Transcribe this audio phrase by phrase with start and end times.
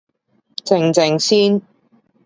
[0.65, 1.61] 靜靜先